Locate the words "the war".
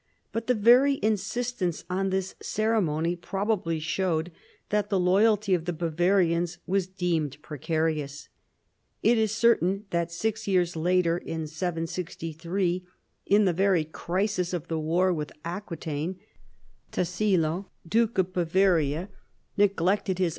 14.69-15.13